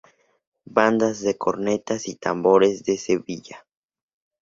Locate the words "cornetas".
1.37-2.07